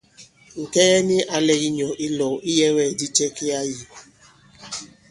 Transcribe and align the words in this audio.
Ŋ̀kɛŋɛ 0.61 0.97
nik 1.07 1.27
ǎ 1.35 1.37
lɛ̄k 1.47 1.59
ŋ̀nyɔ̌ 1.69 1.91
ilɔ̄w 2.05 2.33
iyɛ̄wɛ̂kdi 2.51 3.05
cɛ 3.15 3.25
ki 3.35 3.45
ā 3.59 3.61
yī. 3.71 3.83